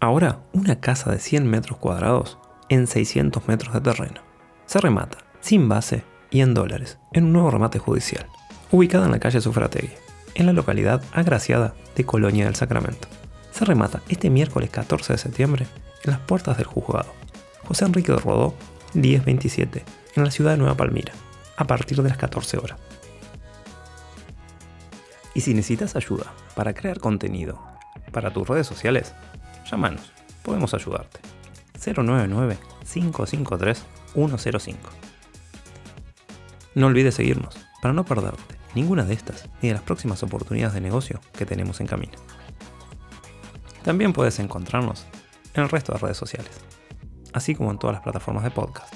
[0.00, 4.20] Ahora, una casa de 100 metros cuadrados en 600 metros de terreno.
[4.66, 8.26] Se remata, sin base y en dólares, en un nuevo remate judicial,
[8.70, 9.90] ubicado en la calle Sufrategui,
[10.34, 13.08] en la localidad agraciada de Colonia del Sacramento.
[13.50, 15.66] Se remata este miércoles 14 de septiembre
[16.04, 17.12] en las puertas del juzgado.
[17.64, 18.54] José Enrique de Rodó,
[18.94, 19.84] 1027,
[20.16, 21.12] en la ciudad de Nueva Palmira,
[21.56, 22.78] a partir de las 14 horas.
[25.34, 27.60] Y si necesitas ayuda para crear contenido
[28.10, 29.14] para tus redes sociales,
[29.70, 31.20] llámanos, podemos ayudarte.
[31.78, 34.76] 099-553-105.
[36.74, 40.80] No olvides seguirnos para no perderte ninguna de estas ni de las próximas oportunidades de
[40.80, 42.12] negocio que tenemos en camino.
[43.82, 45.06] También puedes encontrarnos
[45.54, 46.52] en el resto de redes sociales,
[47.32, 48.92] así como en todas las plataformas de podcast.